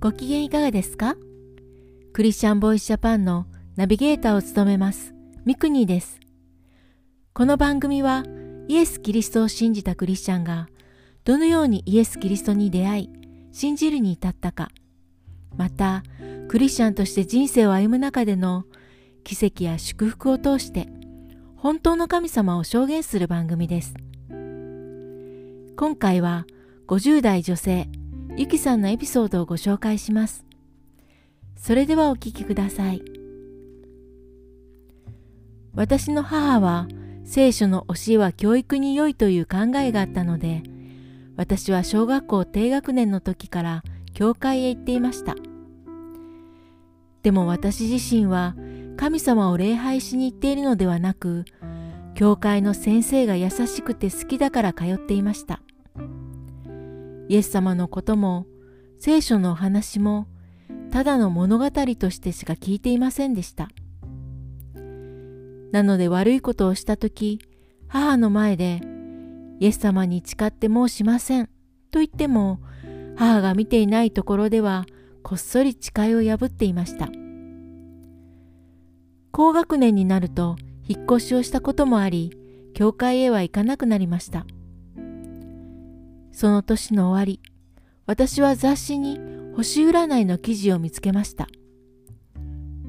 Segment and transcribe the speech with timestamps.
[0.00, 1.16] ご機嫌いかがですか？
[2.12, 5.12] クリスチャンボイスジャパンのナビゲーターを務めます
[5.44, 6.20] ミクニーです。
[7.32, 8.22] この番組は
[8.68, 10.68] イエス・キリストを信じたクリスチャンが
[11.24, 13.10] どのようにイエス・キリストに出会い
[13.50, 14.68] 信じるに至ったか
[15.56, 16.04] また
[16.46, 18.66] クリスチャンとして人生を歩む中での
[19.24, 20.86] 奇跡や祝福を通して
[21.56, 23.94] 本当の神様を証言する番組です。
[25.76, 26.46] 今回は
[26.86, 27.88] 50代女性
[28.38, 30.44] ゆきさんのエピソードをご紹介します。
[31.56, 33.02] それではお聞きください。
[35.74, 36.86] 私の母は
[37.24, 40.62] 聖書の教えは教育に良いという考えがあったので、
[41.34, 43.82] 私は小学校低学年の時から
[44.14, 45.34] 教会へ行っていました。
[47.24, 48.54] でも私自身は
[48.96, 51.44] 神様を礼拝しに行っているのではなく、
[52.14, 55.60] 教会の先生が優しくて好きだから通っていました。
[57.28, 58.46] イエス様のことも
[58.98, 60.26] 聖書のお話も
[60.90, 63.68] ただの物語としてしか聞いていませんでした。
[65.70, 67.40] なので悪いことをしたとき
[67.88, 68.80] 母の前で
[69.60, 71.46] イエス様に誓ってもうしません
[71.90, 72.60] と言っても
[73.16, 74.86] 母が見ていないところでは
[75.22, 77.08] こっそり誓いを破っていました。
[79.30, 80.56] 高学年になると
[80.88, 82.32] 引っ越しをしたこともあり
[82.74, 84.46] 教会へは行かなくなりました。
[86.38, 87.40] その年の終わり、
[88.06, 89.18] 私は雑誌に
[89.56, 91.48] 星占いの記事を見つけました。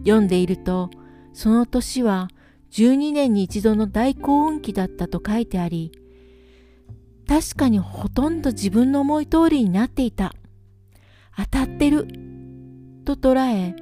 [0.00, 0.90] 読んでいると、
[1.32, 2.28] その年は
[2.72, 5.92] 12年に一度の大幸運期だったと書いてあり、
[7.26, 10.34] 確かにほとんど自分の思い通りになっていた。
[11.34, 12.06] 当たってる。
[13.06, 13.74] と捉え、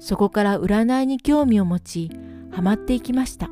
[0.00, 2.10] そこから占いに興味を持ち、
[2.50, 3.48] ハマっていきました。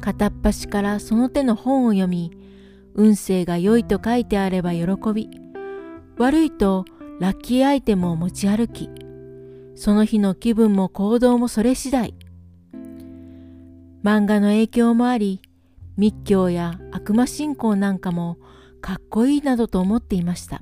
[0.00, 2.32] 片っ端からその手の本を読み、
[3.00, 4.84] 運勢が良いと書いてあれば喜
[5.14, 5.30] び、
[6.18, 6.84] 悪いと
[7.18, 8.90] ラッキーアイテムを持ち歩き、
[9.74, 12.14] その日の気分も行動もそれ次第。
[14.04, 15.40] 漫画の影響もあり、
[15.96, 18.36] 密教や悪魔信仰なんかも
[18.82, 20.60] かっこいいなどと思っていました。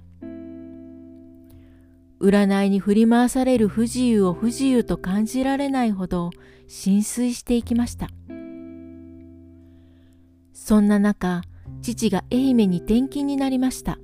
[2.21, 6.31] 占いに振り回される不自由を不自由と感じられないほど
[6.69, 8.09] 浸水していきました。
[10.53, 11.43] そんな中、
[11.82, 13.98] 父が愛媛に転勤になりました。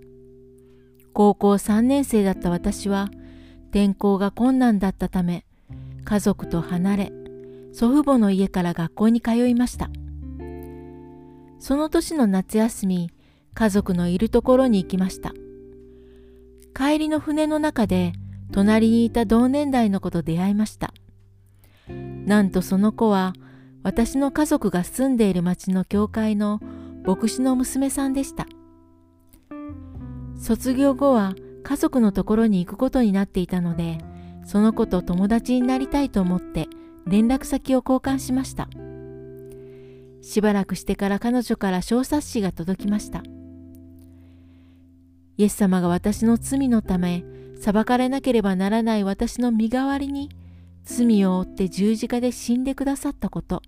[1.13, 3.09] 高校3年生だった私は
[3.71, 5.45] 転校が困難だったため
[6.05, 7.13] 家族と離れ
[7.73, 9.91] 祖父母の家から学校に通いました。
[11.59, 13.11] その年の夏休み
[13.55, 15.33] 家族のいるところに行きました。
[16.75, 18.13] 帰りの船の中で
[18.53, 20.93] 隣にいた同年代の子と出会いました。
[21.89, 23.33] なんとその子は
[23.83, 26.61] 私の家族が住んでいる町の教会の
[27.05, 28.47] 牧師の娘さんでした。
[30.37, 33.99] 卒業後は家族のところに行くことになっていたので、
[34.47, 36.67] その子と友達になりたいと思って
[37.07, 38.69] 連絡先を交換しました。
[40.23, 43.23] しばらくしてから彼女から小冊子が届きました。
[45.37, 47.25] イエス様が私の罪のため
[47.61, 50.31] 裁かれなければならない私の身代わりに
[50.85, 53.63] 罪を負って十字架で死んでくださったこと、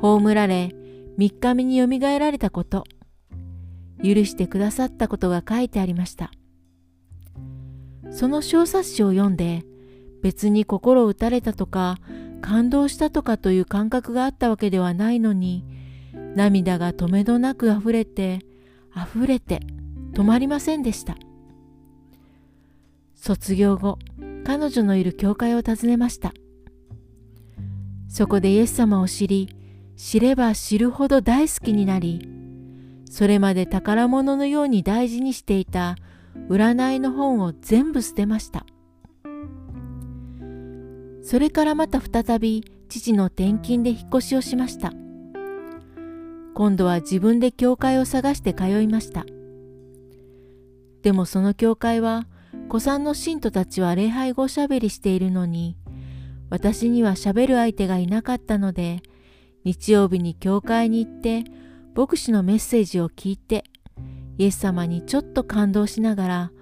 [0.00, 0.74] 葬られ
[1.18, 2.84] 3日目によみがえられたこと、
[4.02, 6.30] 許してくださったことが書いてありました。
[8.10, 9.64] その小冊子を読んで、
[10.22, 11.98] 別に心を打たれたとか、
[12.42, 15.64] 感動したとかという感覚があったわけではないのに、
[16.34, 18.40] 涙が止めどなく溢れて、
[18.94, 19.60] 溢れて、
[20.12, 21.16] 止まりませんでした。
[23.14, 23.98] 卒業後、
[24.44, 26.32] 彼女のいる教会を訪ねました。
[28.08, 29.55] そこでイエス様を知り、
[29.96, 32.28] 知れば知るほど大好きになり、
[33.10, 35.96] それまで宝物のように大事にしていた
[36.50, 38.66] 占いの本を全部捨てました。
[41.22, 44.92] それからまた再び父の転勤で引っ越しをしました。
[46.54, 49.24] 今度は自分で教会を探して通いました。
[51.02, 52.26] でもその教会は、
[52.68, 55.76] 古参の信徒たちは礼拝語おしゃべりしているのに、
[56.50, 59.02] 私には喋る相手がいなかったので、
[59.66, 61.42] 日曜日に教会に行って
[61.96, 63.64] 牧師のメッセージを聞いて
[64.38, 66.52] イエス様にちょっと感動しながら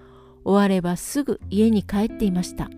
[0.42, 2.70] 終わればすぐ家に帰っていました。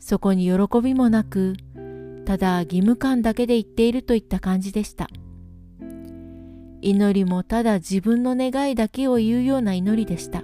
[0.00, 1.54] そこに喜びもなく
[2.24, 5.06] ただ義務感だけで言っているといった感じでした。
[6.82, 10.42] 祈りもただ自分の願いだけを言うような祈りでした。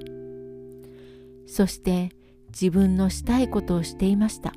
[1.48, 2.10] そして
[2.50, 4.52] 自分のしたいことをしていました。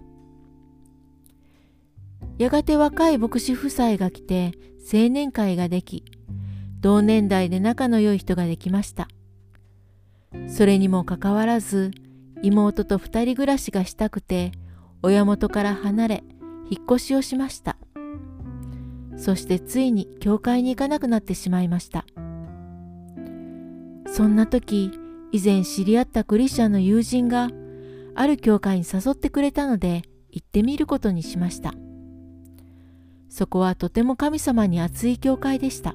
[2.37, 4.51] やがて若い牧師夫妻が来て
[4.91, 6.03] 青年会ができ、
[6.81, 9.07] 同年代で仲の良い人ができました。
[10.47, 11.91] それにもかかわらず
[12.41, 14.51] 妹と二人暮らしがしたくて
[15.01, 16.23] 親元から離れ
[16.69, 17.77] 引っ越しをしました。
[19.17, 22.05] そしてついに教会に行かなくなってしまいました。
[24.07, 24.91] そんな時
[25.31, 27.49] 以前知り合ったクリスチャンの友人が
[28.13, 31.73] ある教会に誘ってくれたので行ってみることにしました。
[33.35, 35.93] そこはとても神様に熱い教会でした。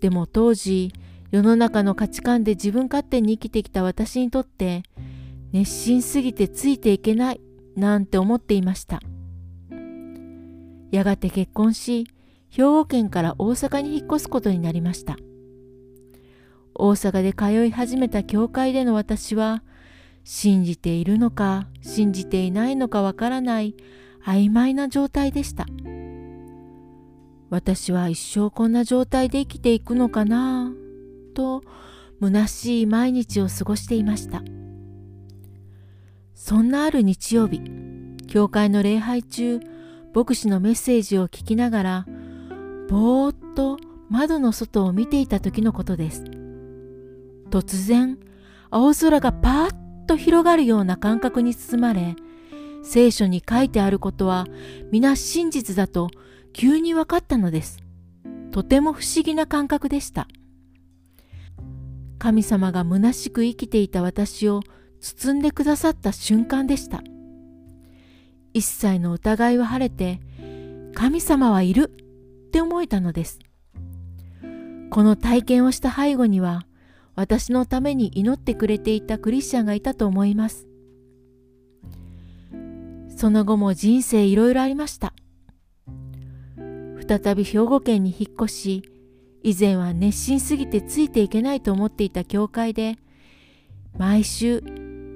[0.00, 0.92] でも当時
[1.30, 4.82] 世の中の価値観で自分勝手に生きてきた私にとって
[5.52, 7.40] 熱心すぎてついていけない
[7.76, 9.00] なんて思っていました。
[10.90, 12.08] やがて結婚し
[12.50, 15.16] 兵庫県から大阪に引っ越すことになりました。
[16.74, 19.62] 大阪で通い始めた教会での私は
[20.24, 23.74] 信じているのか信じていないのかわからない
[24.24, 25.66] 曖昧な状態でした。
[27.50, 30.72] 私は一生こんな状態で生きていくのかな
[31.34, 31.62] と
[32.20, 34.42] 虚しい毎日を過ごしていました。
[36.34, 37.60] そんなある日曜日
[38.26, 39.60] 教会の礼拝中
[40.14, 42.06] 牧師のメッセージを聞きながら
[42.88, 43.78] ぼーっと
[44.10, 46.24] 窓の外を見ていた時のことです。
[47.50, 48.18] 突然
[48.70, 52.16] 青空がパーッと広がるような感覚に包まれ
[52.84, 54.46] 聖書に書いてあることは
[54.92, 56.10] 皆真実だと
[56.52, 57.78] 急に分かったのです。
[58.52, 60.28] とても不思議な感覚でした。
[62.18, 64.62] 神様が虚しく生きていた私を
[65.00, 67.02] 包んでくださった瞬間でした。
[68.52, 70.20] 一切の疑いは晴れて、
[70.94, 73.40] 神様はいるって思えたのです。
[74.90, 76.66] この体験をした背後には、
[77.16, 80.68] 私のために祈ってくれていたクリスチャンがいたと思います。
[83.24, 85.14] その後も人生いろいろありました。
[87.08, 88.82] 再び兵庫県に引っ越し、
[89.42, 92.98] 以前は熱心すぎてついていけないと思っていた教会で、
[93.96, 94.62] 毎週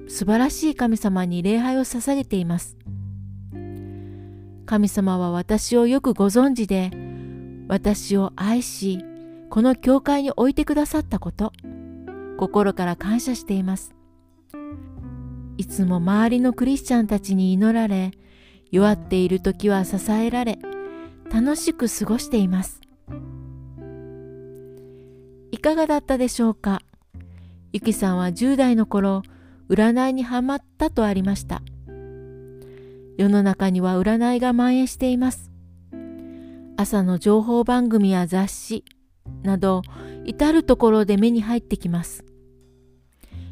[0.07, 2.79] 素晴らしい神様に礼拝を捧げています。
[4.65, 6.89] 神様は私をよくご存知で、
[7.67, 9.05] 私を愛し、
[9.51, 11.53] この教会に置いてくださったこと、
[12.39, 13.98] 心から感謝しています。
[15.59, 18.11] いつも周りのクリスチャンたちに祈られ、
[18.71, 20.57] 弱っている時は支えられ、
[21.29, 22.79] 楽しく過ごしています。
[25.51, 26.79] いかがだったでしょうか？
[27.73, 29.21] ゆきさんは10代の頃、
[29.69, 31.61] 占いにはまったとありました。
[33.17, 35.51] 世の中には占いが蔓延しています。
[36.77, 38.85] 朝の情報番組や雑誌
[39.43, 39.81] など、
[40.23, 42.23] 至るところで目に入ってきます。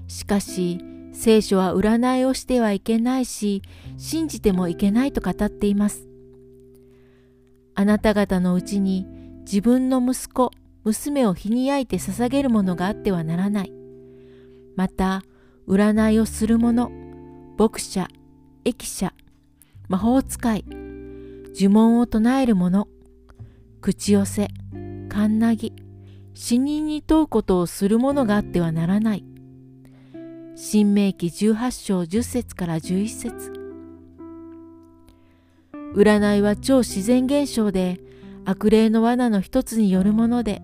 [0.07, 0.79] しかし、
[1.17, 3.63] 聖書は占いをしてはいけないし、
[3.97, 6.07] 信じてもいけないと語っています。
[7.73, 9.07] あなた方のうちに
[9.39, 10.51] 自分の息子、
[10.83, 13.73] 娘を日に焼いて捧げるものがあってはならない。
[14.75, 15.23] また、
[15.67, 16.91] 占いをする者、
[17.57, 18.07] 牧者、
[18.63, 19.11] 駅者、
[19.89, 22.87] 魔法使い、呪文を唱える者、
[23.81, 24.49] 口寄せ、
[25.09, 25.73] カンナギ、
[26.35, 29.25] 死人に問うことをする者があってはならない。
[30.59, 33.53] 新明記18章10節から11節。
[35.93, 37.99] 占いは超自然現象で
[38.43, 40.63] 悪霊の罠の一つによるもので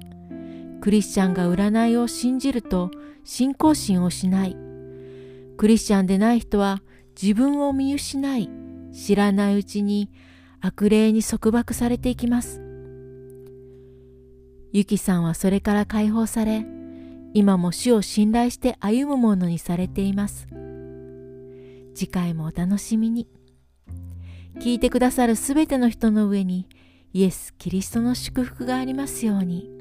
[0.81, 2.89] クリスチャンが占いを信じると
[3.23, 4.57] 信仰心を失い
[5.57, 6.81] クリスチャンでない人は
[7.21, 8.49] 自分を見失い
[8.91, 10.09] 知らないうちに
[10.59, 12.63] 悪霊に束縛されていきます。
[14.71, 16.65] ユキさんはそれから解放され
[17.33, 20.47] 今も主を信頼して歩むものにされています
[21.95, 23.27] 次回もお楽しみに。
[24.59, 26.67] 聞いてくださるすべての人の上に
[27.11, 29.72] イエス・キリストの祝福がありますように。